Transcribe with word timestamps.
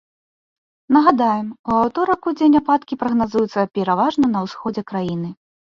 Нагадаем, 0.95 1.47
у 1.69 1.75
аўторак 1.83 2.21
удзень 2.33 2.57
ападкі 2.63 2.99
прагназуюцца 3.03 3.69
пераважна 3.79 4.25
на 4.35 4.39
ўсходзе 4.51 4.89
краіны. 4.93 5.29